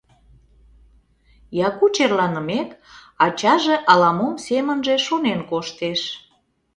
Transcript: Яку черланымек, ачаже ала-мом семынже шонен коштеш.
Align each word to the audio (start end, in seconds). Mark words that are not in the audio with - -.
Яку 1.67 1.85
черланымек, 1.95 2.69
ачаже 3.25 3.75
ала-мом 3.91 4.35
семынже 4.47 4.95
шонен 5.05 5.39
коштеш. 5.49 6.01